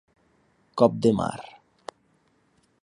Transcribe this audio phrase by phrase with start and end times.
[0.81, 1.37] Cop de mar.